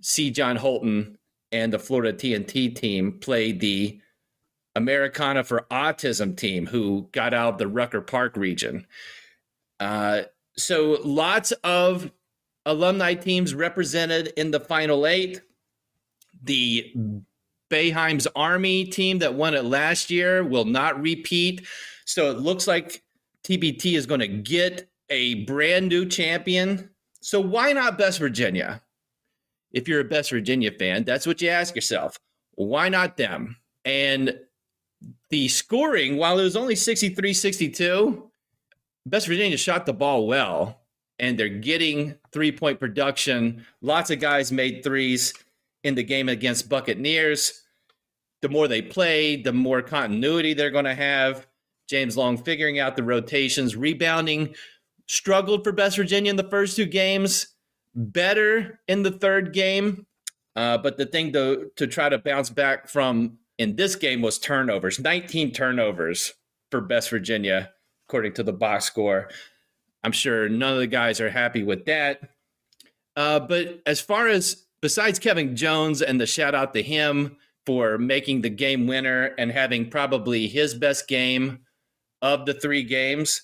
see 0.00 0.30
John 0.30 0.56
Holton 0.56 1.18
and 1.52 1.70
the 1.70 1.78
Florida 1.78 2.14
TNT 2.14 2.74
team 2.74 3.18
play 3.20 3.52
the 3.52 4.00
Americana 4.74 5.44
for 5.44 5.66
Autism 5.70 6.34
team 6.34 6.64
who 6.64 7.10
got 7.12 7.34
out 7.34 7.52
of 7.52 7.58
the 7.58 7.68
Rucker 7.68 8.00
Park 8.00 8.38
region. 8.38 8.86
Uh, 9.78 10.22
so 10.56 10.98
lots 11.04 11.52
of 11.62 12.10
alumni 12.64 13.12
teams 13.12 13.54
represented 13.54 14.32
in 14.38 14.50
the 14.50 14.60
final 14.60 15.06
eight. 15.06 15.42
The 16.42 16.90
Boeheim's 17.70 18.26
Army 18.34 18.86
team 18.86 19.18
that 19.18 19.34
won 19.34 19.52
it 19.52 19.66
last 19.66 20.10
year 20.10 20.42
will 20.42 20.64
not 20.64 20.98
repeat. 21.02 21.66
So 22.06 22.30
it 22.30 22.38
looks 22.38 22.66
like 22.66 23.02
TBT 23.44 23.96
is 23.96 24.06
going 24.06 24.20
to 24.20 24.28
get 24.28 24.88
a 25.10 25.44
brand 25.44 25.88
new 25.88 26.06
champion 26.06 26.90
so 27.22 27.40
why 27.40 27.72
not 27.72 27.98
Best 27.98 28.18
Virginia? 28.18 28.82
If 29.70 29.86
you're 29.86 30.00
a 30.00 30.04
Best 30.04 30.30
Virginia 30.30 30.72
fan, 30.72 31.04
that's 31.04 31.26
what 31.26 31.40
you 31.40 31.48
ask 31.48 31.74
yourself. 31.74 32.18
Why 32.56 32.88
not 32.88 33.16
them? 33.16 33.56
And 33.84 34.38
the 35.30 35.48
scoring, 35.48 36.16
while 36.16 36.38
it 36.38 36.42
was 36.42 36.56
only 36.56 36.76
63 36.76 37.32
62, 37.32 38.30
Best 39.06 39.28
Virginia 39.28 39.56
shot 39.56 39.86
the 39.86 39.92
ball 39.92 40.26
well 40.26 40.80
and 41.20 41.38
they're 41.38 41.48
getting 41.48 42.16
three 42.32 42.50
point 42.50 42.80
production. 42.80 43.64
Lots 43.80 44.10
of 44.10 44.18
guys 44.18 44.50
made 44.50 44.82
threes 44.82 45.32
in 45.84 45.94
the 45.94 46.02
game 46.02 46.28
against 46.28 46.68
Bucketneers. 46.68 47.62
The 48.42 48.48
more 48.48 48.66
they 48.66 48.82
play, 48.82 49.36
the 49.36 49.52
more 49.52 49.80
continuity 49.80 50.54
they're 50.54 50.70
going 50.70 50.84
to 50.84 50.94
have. 50.94 51.46
James 51.92 52.16
Long 52.16 52.38
figuring 52.38 52.78
out 52.78 52.96
the 52.96 53.02
rotations, 53.02 53.76
rebounding 53.76 54.54
struggled 55.08 55.62
for 55.62 55.72
Best 55.72 55.98
Virginia 55.98 56.30
in 56.30 56.36
the 56.36 56.48
first 56.48 56.74
two 56.74 56.86
games, 56.86 57.48
better 57.94 58.80
in 58.88 59.02
the 59.02 59.10
third 59.10 59.52
game. 59.52 60.06
Uh, 60.56 60.78
but 60.78 60.96
the 60.96 61.04
thing 61.04 61.34
to, 61.34 61.70
to 61.76 61.86
try 61.86 62.08
to 62.08 62.16
bounce 62.16 62.48
back 62.48 62.88
from 62.88 63.36
in 63.58 63.76
this 63.76 63.94
game 63.94 64.22
was 64.22 64.38
turnovers 64.38 64.98
19 64.98 65.52
turnovers 65.52 66.32
for 66.70 66.80
Best 66.80 67.10
Virginia, 67.10 67.70
according 68.08 68.32
to 68.32 68.42
the 68.42 68.54
box 68.54 68.86
score. 68.86 69.28
I'm 70.02 70.12
sure 70.12 70.48
none 70.48 70.72
of 70.72 70.78
the 70.78 70.86
guys 70.86 71.20
are 71.20 71.28
happy 71.28 71.62
with 71.62 71.84
that. 71.84 72.22
Uh, 73.14 73.38
but 73.38 73.82
as 73.84 74.00
far 74.00 74.28
as 74.28 74.64
besides 74.80 75.18
Kevin 75.18 75.56
Jones 75.56 76.00
and 76.00 76.18
the 76.18 76.26
shout 76.26 76.54
out 76.54 76.72
to 76.72 76.82
him 76.82 77.36
for 77.66 77.98
making 77.98 78.40
the 78.40 78.48
game 78.48 78.86
winner 78.86 79.34
and 79.36 79.52
having 79.52 79.90
probably 79.90 80.48
his 80.48 80.74
best 80.74 81.06
game 81.06 81.58
of 82.22 82.46
the 82.46 82.54
three 82.54 82.82
games, 82.84 83.42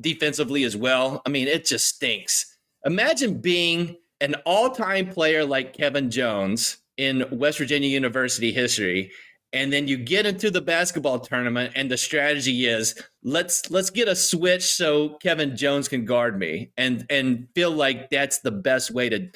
defensively 0.00 0.64
as 0.64 0.76
well. 0.76 1.22
I 1.24 1.28
mean, 1.28 1.46
it 1.46 1.66
just 1.66 1.86
stinks. 1.86 2.56
Imagine 2.84 3.40
being 3.40 3.96
an 4.20 4.34
all 4.46 4.70
time 4.70 5.08
player 5.10 5.44
like 5.44 5.72
Kevin 5.72 6.10
Jones 6.10 6.78
in 6.96 7.24
West 7.30 7.58
Virginia 7.58 7.88
University 7.88 8.52
history. 8.52 9.12
And 9.52 9.72
then 9.72 9.88
you 9.88 9.96
get 9.96 10.26
into 10.26 10.50
the 10.50 10.60
basketball 10.60 11.20
tournament, 11.20 11.72
and 11.74 11.90
the 11.90 11.96
strategy 11.96 12.66
is 12.66 12.94
let's 13.22 13.70
let's 13.70 13.88
get 13.88 14.06
a 14.06 14.14
switch 14.14 14.62
so 14.62 15.16
Kevin 15.22 15.56
Jones 15.56 15.88
can 15.88 16.04
guard 16.04 16.38
me, 16.38 16.70
and 16.76 17.06
and 17.08 17.48
feel 17.54 17.70
like 17.70 18.10
that's 18.10 18.40
the 18.40 18.50
best 18.50 18.90
way 18.90 19.08
to 19.08 19.30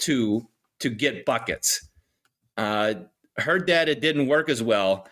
to 0.00 0.48
to 0.78 0.88
get 0.88 1.24
buckets. 1.24 1.88
Uh, 2.56 2.94
heard 3.38 3.66
that 3.66 3.88
it 3.88 4.00
didn't 4.00 4.28
work 4.28 4.48
as 4.48 4.62
well, 4.62 5.08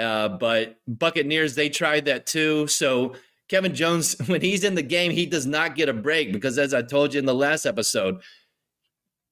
uh, 0.00 0.28
but 0.28 0.78
Bucketneers 0.86 1.54
they 1.54 1.68
tried 1.68 2.06
that 2.06 2.26
too. 2.26 2.66
So 2.66 3.14
Kevin 3.48 3.74
Jones, 3.74 4.16
when 4.26 4.40
he's 4.40 4.64
in 4.64 4.74
the 4.74 4.82
game, 4.82 5.10
he 5.10 5.26
does 5.26 5.46
not 5.46 5.76
get 5.76 5.88
a 5.88 5.92
break 5.92 6.32
because, 6.32 6.58
as 6.58 6.72
I 6.72 6.82
told 6.82 7.12
you 7.12 7.18
in 7.18 7.26
the 7.26 7.34
last 7.34 7.66
episode, 7.66 8.20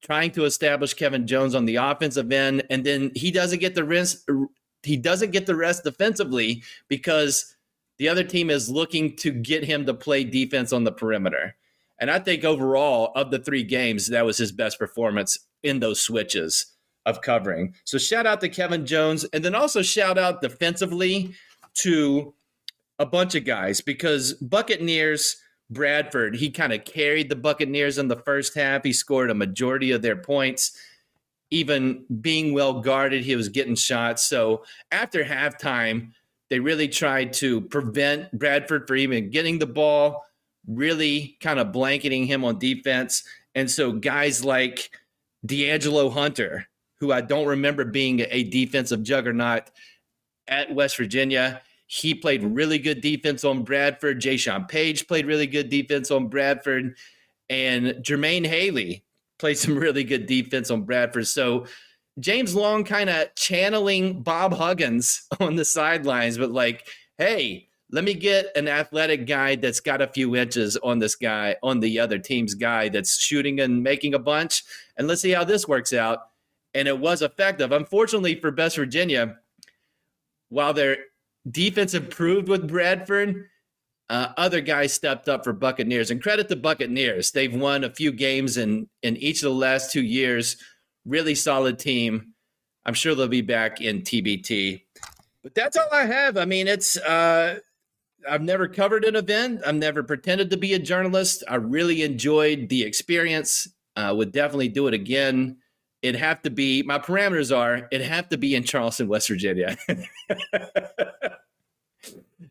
trying 0.03 0.31
to 0.33 0.45
establish 0.45 0.95
Kevin 0.95 1.27
Jones 1.27 1.55
on 1.55 1.65
the 1.65 1.77
offensive 1.77 2.31
end, 2.31 2.65
and 2.71 2.85
then 2.85 3.13
he 3.15 3.31
doesn't 3.31 3.61
get 3.61 3.75
the 3.75 3.85
rest. 3.85 4.29
He 4.83 4.97
doesn't 4.97 5.33
get 5.33 5.47
the 5.47 5.57
rest 5.57 5.85
defensively 5.85 6.63
because 6.89 7.57
the 7.99 8.09
other 8.09 8.23
team 8.23 8.49
is 8.51 8.71
looking 8.71 9.17
to 9.17 9.33
get 9.33 9.65
him 9.65 9.87
to 9.87 9.95
play 9.95 10.23
defense 10.23 10.73
on 10.73 10.85
the 10.85 10.93
perimeter. 10.93 11.57
And 12.01 12.13
I 12.13 12.21
think 12.21 12.45
overall, 12.45 13.11
of 13.17 13.33
the 13.33 13.41
three 13.41 13.65
games, 13.65 14.07
that 14.09 14.25
was 14.25 14.39
his 14.39 14.53
best 14.53 14.79
performance 14.79 15.37
in 15.65 15.81
those 15.81 16.01
switches 16.01 16.67
of 17.09 17.23
covering. 17.23 17.75
So 17.85 17.99
shout 17.99 18.27
out 18.27 18.41
to 18.43 18.49
Kevin 18.49 18.87
Jones, 18.87 19.25
and 19.33 19.45
then 19.45 19.55
also 19.55 19.83
shout 19.83 20.19
out 20.19 20.43
defensively 20.43 21.35
to 21.75 22.35
a 22.99 23.07
bunch 23.07 23.35
of 23.35 23.45
guys 23.45 23.81
because 23.81 24.35
Bucketneers 24.35 25.37
Bradford, 25.71 26.35
he 26.37 26.51
kind 26.51 26.73
of 26.73 26.85
carried 26.85 27.29
the 27.29 27.37
Bucketneers 27.37 27.99
in 27.99 28.09
the 28.09 28.17
first 28.17 28.55
half. 28.55 28.85
He 28.85 28.93
scored 28.93 29.31
a 29.31 29.35
majority 29.35 29.91
of 29.91 30.03
their 30.03 30.17
points. 30.17 30.77
Even 31.51 32.05
being 32.21 32.55
well 32.55 32.81
guarded, 32.81 33.23
he 33.23 33.37
was 33.37 33.49
getting 33.49 33.75
shots. 33.75 34.25
So 34.25 34.65
after 34.91 35.25
halftime, 35.25 36.13
They 36.51 36.61
really 36.61 36.89
tried 36.89 37.33
to 37.35 37.61
prevent 37.61 38.33
Bradford 38.33 38.87
from 38.87 38.97
even 38.97 39.31
getting 39.31 39.59
the 39.59 39.67
ball, 39.67 40.25
really 40.67 41.37
kind 41.41 41.59
of 41.59 41.73
blanketing 41.73 42.27
him 42.27 42.45
on 42.45 42.59
defense. 42.59 43.23
And 43.55 43.71
so 43.71 43.93
guys 43.93 44.45
like 44.45 44.91
D'Angelo 45.45 46.09
Hunter, 46.09 46.67
who 47.01 47.13
I 47.13 47.21
don't 47.21 47.47
remember 47.47 47.85
being 47.85 48.25
a 48.31 48.45
defensive 48.45 49.03
juggernaut 49.03 49.71
at 50.49 50.75
West 50.75 50.97
Virginia, 50.97 51.63
he 51.87 52.15
played 52.15 52.43
really 52.43 52.79
good 52.79 53.01
defense 53.01 53.45
on 53.45 53.63
Bradford. 53.63 54.21
Jay 54.21 54.39
Page 54.69 55.07
played 55.07 55.27
really 55.27 55.47
good 55.47 55.71
defense 55.71 56.11
on 56.11 56.29
Bradford. 56.29 56.97
And 57.49 57.87
Jermaine 58.03 58.47
Haley 58.47 59.05
played 59.39 59.59
some 59.59 59.79
really 59.79 60.05
good 60.05 60.27
defense 60.27 60.71
on 60.71 60.83
Bradford. 60.83 61.27
So 61.27 61.67
James 62.19 62.55
Long 62.55 62.85
kind 62.85 63.09
of 63.09 63.35
channeling 63.37 64.23
Bob 64.23 64.53
Huggins 64.53 65.27
on 65.41 65.57
the 65.57 65.65
sidelines, 65.65 66.37
but 66.37 66.51
like, 66.51 66.89
hey, 67.17 67.69
let 67.91 68.05
me 68.05 68.13
get 68.13 68.55
an 68.55 68.69
athletic 68.69 69.27
guy 69.27 69.57
that's 69.57 69.81
got 69.81 70.03
a 70.03 70.09
few 70.09 70.37
inches 70.37 70.77
on 70.79 70.99
this 70.99 71.15
guy, 71.15 71.57
on 71.63 71.81
the 71.81 71.99
other 72.01 72.19
team's 72.19 72.55
guy 72.55 72.91
that's 72.91 73.19
shooting 73.19 73.61
and 73.61 73.83
making 73.83 74.13
a 74.13 74.19
bunch. 74.19 74.63
And 74.99 75.09
let's 75.09 75.23
see 75.23 75.31
how 75.31 75.45
this 75.45 75.67
works 75.67 75.95
out. 75.95 76.19
And 76.79 76.87
it 76.87 76.99
was 76.99 77.23
effective. 77.23 77.73
Unfortunately 77.73 78.41
for 78.41 78.53
West 78.53 78.77
Virginia, 78.77 79.39
while 80.49 80.73
their 80.73 80.99
defense 81.51 81.93
improved 81.93 82.49
with 82.49 82.69
Bradford, 82.69 83.49
uh, 84.09 84.29
other 84.37 84.61
guys 84.61 84.93
stepped 84.93 85.29
up 85.29 85.43
for 85.43 85.53
Bucketneers. 85.53 86.13
And 86.13 86.23
credit 86.23 86.49
to 86.49 86.57
Bucketneers. 86.57 87.33
They've 87.33 87.55
won 87.55 87.83
a 87.83 87.91
few 87.91 88.13
games 88.13 88.57
in, 88.57 88.89
in 89.03 89.17
each 89.17 89.43
of 89.43 89.51
the 89.51 89.59
last 89.59 89.91
two 89.91 90.03
years. 90.03 90.57
Really 91.05 91.35
solid 91.35 91.81
team. 91.81 92.35
I'm 92.87 92.95
sure 92.95 93.17
they'll 93.17 93.27
be 93.27 93.43
back 93.43 93.81
in 93.81 94.03
TBT. 94.03 94.83
But 95.43 95.57
that's 95.57 95.77
all 95.77 95.89
I 95.93 96.07
have. 96.07 96.37
I 96.37 96.45
mean, 96.45 96.69
it's 96.69 96.97
uh, 96.97 97.59
I've 98.29 98.43
never 98.43 98.69
covered 98.69 99.05
an 99.05 99.17
event. 99.17 99.63
I've 99.67 99.75
never 99.75 100.05
pretended 100.05 100.51
to 100.51 100.57
be 100.57 100.75
a 100.75 100.79
journalist. 100.79 101.43
I 101.49 101.57
really 101.57 102.03
enjoyed 102.03 102.69
the 102.69 102.85
experience. 102.85 103.67
I 103.97 104.07
uh, 104.07 104.15
would 104.15 104.31
definitely 104.31 104.69
do 104.69 104.87
it 104.87 104.95
again. 104.95 105.57
It'd 106.03 106.21
have 106.21 106.43
to 106.43 106.51
be 106.51 106.83
my 106.83 106.99
parameters 106.99 107.57
are 107.57 107.89
it'd 107.91 108.07
have 108.07 108.29
to 108.29 108.39
be 108.39 108.55
in 108.55 108.63
Charleston, 108.63 109.09
West 109.09 109.29
Virginia. 109.29 109.77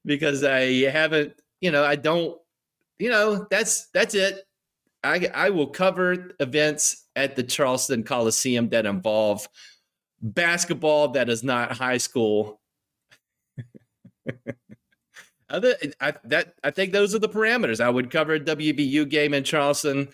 because 0.06 0.44
I 0.44 0.90
haven't 0.90 1.40
you 1.62 1.72
know, 1.72 1.84
I 1.84 1.96
don't, 1.96 2.40
you 3.00 3.10
know, 3.10 3.48
that's 3.50 3.88
that's 3.88 4.16
it. 4.16 4.44
I 5.04 5.30
I 5.34 5.50
will 5.50 5.68
cover 5.68 6.32
events 6.40 7.06
at 7.16 7.36
the 7.36 7.44
Charleston 7.44 8.04
Coliseum 8.04 8.70
that 8.70 8.86
involve 8.86 9.48
basketball 10.22 11.10
that 11.10 11.30
is 11.30 11.44
not 11.44 11.72
high 11.72 11.98
school. 11.98 12.60
Other, 15.50 15.76
I, 16.02 16.14
that 16.26 16.56
I 16.64 16.72
think 16.72 16.92
those 16.92 17.16
are 17.16 17.20
the 17.20 17.30
parameters. 17.30 17.80
I 17.80 17.90
would 17.90 18.12
cover 18.12 18.34
a 18.34 18.40
WVU 18.40 19.08
game 19.08 19.34
in 19.34 19.44
Charleston. 19.44 20.10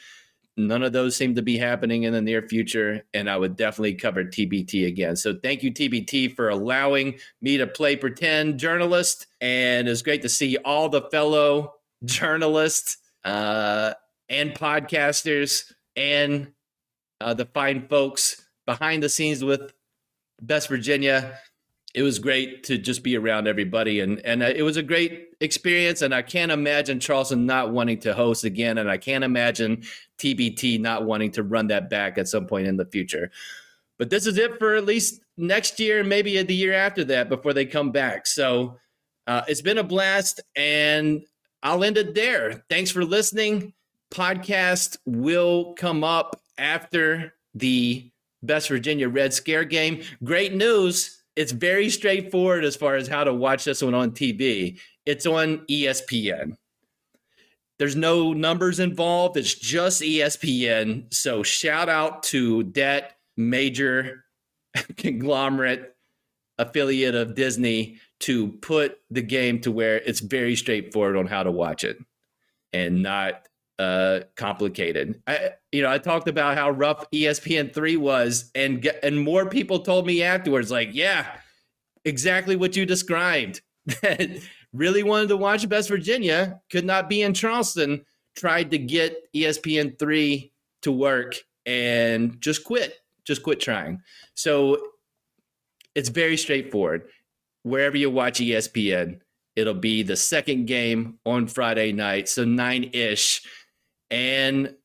None 0.56 0.84
of 0.84 0.94
those 0.94 1.16
seem 1.16 1.34
to 1.36 1.42
be 1.42 1.58
happening 1.58 2.04
in 2.04 2.14
the 2.14 2.22
near 2.22 2.44
future, 2.44 3.02
and 3.14 3.28
I 3.28 3.38
would 3.38 3.56
definitely 3.56 3.96
cover 3.96 4.24
TBT 4.24 4.88
again. 4.88 5.16
So 5.16 5.36
thank 5.42 5.64
you, 5.64 5.72
TBT, 5.72 6.36
for 6.36 6.50
allowing 6.50 7.16
me 7.42 7.58
to 7.58 7.66
play 7.66 7.96
pretend 7.96 8.60
journalist. 8.60 9.26
And 9.42 9.88
it's 9.88 10.04
great 10.04 10.22
to 10.22 10.30
see 10.30 10.58
all 10.58 10.90
the 10.90 11.02
fellow 11.10 11.74
journalists 12.06 12.98
uh, 13.24 13.94
and 14.30 14.54
podcasters 14.54 15.74
and 15.96 16.52
uh, 17.20 17.34
the 17.34 17.46
fine 17.46 17.88
folks 17.88 18.48
behind 18.68 19.02
the 19.02 19.10
scenes 19.10 19.44
with 19.44 19.74
Best 20.42 20.70
Virginia 20.70 21.40
it 21.94 22.02
was 22.02 22.18
great 22.18 22.64
to 22.64 22.78
just 22.78 23.04
be 23.04 23.16
around 23.16 23.48
everybody 23.48 24.00
and 24.00 24.20
and 24.26 24.42
uh, 24.42 24.48
it 24.48 24.64
was 24.64 24.78
a 24.78 24.84
great 24.84 25.30
experience 25.42 26.02
and 26.02 26.14
i 26.14 26.22
can't 26.22 26.52
imagine 26.52 27.00
charleston 27.00 27.46
not 27.46 27.72
wanting 27.72 28.00
to 28.00 28.14
host 28.14 28.44
again 28.44 28.78
and 28.78 28.90
i 28.90 28.98
can't 28.98 29.24
imagine 29.24 29.84
tbt 30.24 30.80
not 30.80 31.06
wanting 31.06 31.32
to 31.32 31.44
run 31.44 31.68
that 31.68 31.90
back 31.90 32.18
at 32.18 32.28
some 32.28 32.48
point 32.48 32.68
in 32.68 32.78
the 32.78 32.86
future. 32.86 33.32
But 33.98 34.10
this 34.10 34.26
is 34.26 34.38
it 34.38 34.58
for 34.58 34.76
at 34.76 34.86
least 34.86 35.22
next 35.38 35.80
year 35.80 36.04
maybe 36.04 36.42
the 36.42 36.56
year 36.56 36.74
after 36.74 37.04
that 37.06 37.30
before 37.30 37.54
they 37.54 37.66
come 37.66 37.92
back. 37.92 38.26
So 38.28 38.80
uh, 39.28 39.44
it's 39.48 39.62
been 39.62 39.78
a 39.78 39.84
blast 39.84 40.42
and 40.56 41.24
i'll 41.62 41.84
end 41.84 41.98
it 41.98 42.16
there. 42.16 42.64
Thanks 42.70 42.92
for 42.92 43.04
listening. 43.04 43.74
Podcast 44.12 44.98
will 45.06 45.74
come 45.74 46.04
up 46.04 46.42
after 46.58 47.34
the 47.56 48.10
best 48.42 48.70
virginia 48.70 49.10
red 49.10 49.34
scare 49.34 49.66
game. 49.66 50.04
Great 50.24 50.54
news 50.54 51.23
it's 51.36 51.52
very 51.52 51.90
straightforward 51.90 52.64
as 52.64 52.76
far 52.76 52.96
as 52.96 53.08
how 53.08 53.24
to 53.24 53.34
watch 53.34 53.64
this 53.64 53.82
one 53.82 53.94
on 53.94 54.12
TV. 54.12 54.80
It's 55.06 55.26
on 55.26 55.60
ESPN. 55.70 56.56
There's 57.80 57.96
no 57.96 58.34
numbers 58.34 58.80
involved. 58.80 59.36
It's 59.38 59.54
just 59.54 60.02
ESPN. 60.02 61.14
So 61.14 61.44
shout 61.44 61.90
out 61.90 62.24
to 62.24 62.64
that 62.76 63.18
major 63.36 64.26
conglomerate 64.98 65.96
affiliate 66.60 67.16
of 67.16 67.36
Disney 67.36 67.98
to 68.22 68.50
put 68.50 69.00
the 69.10 69.24
game 69.24 69.60
to 69.62 69.72
where 69.72 69.98
it's 69.98 70.20
very 70.20 70.56
straightforward 70.56 71.18
on 71.18 71.26
how 71.26 71.44
to 71.44 71.52
watch 71.52 71.84
it 71.84 71.98
and 72.72 73.02
not 73.02 73.48
uh, 73.80 74.22
complicated. 74.36 75.22
I, 75.28 75.52
you 75.72 75.82
know, 75.82 75.92
I 75.92 75.98
talked 75.98 76.28
about 76.28 76.58
how 76.58 76.70
rough 76.70 77.10
ESPN 77.12 77.74
three 77.74 77.98
was, 77.98 78.52
and 78.56 78.86
and 79.02 79.20
more 79.20 79.48
people 79.48 79.80
told 79.80 80.06
me 80.06 80.24
afterwards, 80.24 80.72
like, 80.72 80.90
yeah, 80.94 81.28
exactly 82.06 82.56
what 82.56 82.76
you 82.76 82.86
described. 82.86 83.62
That 84.02 84.40
really 84.72 85.04
wanted 85.04 85.28
to 85.28 85.38
watch 85.38 85.68
Best 85.68 85.90
Virginia, 85.90 86.62
could 86.72 86.86
not 86.86 87.10
be 87.10 87.22
in 87.22 87.34
Charleston, 87.34 88.06
tried 88.36 88.72
to 88.72 88.78
get 88.78 89.32
ESPN 89.34 90.00
three 90.00 90.54
to 90.84 90.92
work, 90.92 91.36
and 91.66 92.40
just 92.42 92.64
quit, 92.64 92.96
just 93.26 93.44
quit 93.44 93.60
trying. 93.60 94.02
So 94.36 94.82
it's 95.96 96.10
very 96.10 96.38
straightforward. 96.38 97.10
Wherever 97.64 97.98
you 97.98 98.10
watch 98.10 98.40
ESPN, 98.40 99.20
it'll 99.56 99.74
be 99.74 100.02
the 100.02 100.16
second 100.16 100.66
game 100.66 101.20
on 101.26 101.48
Friday 101.48 101.92
night, 101.92 102.28
so 102.28 102.44
nine 102.44 102.90
ish 102.94 103.42
and 104.14 104.76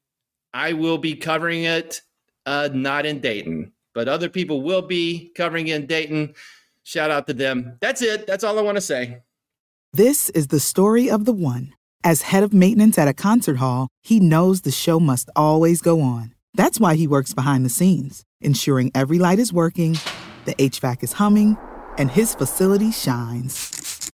I 0.54 0.72
will 0.72 0.96
be 0.96 1.14
covering 1.14 1.64
it 1.64 2.00
uh, 2.46 2.70
not 2.72 3.04
in 3.04 3.20
Dayton, 3.20 3.72
but 3.94 4.08
other 4.08 4.30
people 4.30 4.62
will 4.62 4.80
be 4.80 5.30
covering 5.36 5.68
in 5.68 5.84
Dayton. 5.84 6.34
Shout 6.82 7.10
out 7.10 7.26
to 7.26 7.34
them. 7.34 7.76
That's 7.82 8.00
it. 8.00 8.26
That's 8.26 8.42
all 8.42 8.58
I 8.58 8.62
want 8.62 8.78
to 8.78 8.80
say. 8.80 9.18
This 9.92 10.30
is 10.30 10.46
the 10.46 10.60
story 10.60 11.10
of 11.10 11.26
the 11.26 11.32
one. 11.32 11.74
As 12.02 12.22
head 12.22 12.42
of 12.42 12.54
maintenance 12.54 12.96
at 12.96 13.08
a 13.08 13.12
concert 13.12 13.58
hall, 13.58 13.88
he 14.02 14.18
knows 14.18 14.62
the 14.62 14.70
show 14.70 14.98
must 14.98 15.28
always 15.36 15.82
go 15.82 16.00
on. 16.00 16.34
That's 16.54 16.80
why 16.80 16.94
he 16.94 17.06
works 17.06 17.34
behind 17.34 17.66
the 17.66 17.70
scenes, 17.70 18.24
ensuring 18.40 18.90
every 18.94 19.18
light 19.18 19.38
is 19.38 19.52
working, 19.52 19.98
the 20.46 20.54
HVAC 20.54 21.02
is 21.02 21.12
humming, 21.14 21.58
and 21.98 22.10
his 22.10 22.34
facility 22.34 22.92
shines. 22.92 23.77